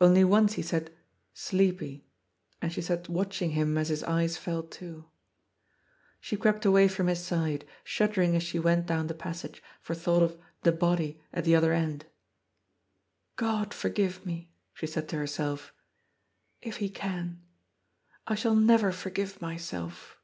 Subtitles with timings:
[0.00, 0.90] Only once he said"
[1.48, 2.06] Sleepy,"
[2.62, 5.04] and she sat watching him as his eyes fell to.
[6.18, 10.22] She crept away from his side, shuddering as she went down the passage, for thought
[10.22, 12.06] of" the body" at the other end."
[13.36, 15.74] God forgive me," she said to herself,"
[16.68, 17.42] if He can.
[18.26, 20.16] I shall never forgive myself."